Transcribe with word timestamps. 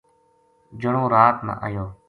جنو 0.81 1.03
رات 1.15 1.37
نا 1.47 1.53
اَیو 1.65 1.85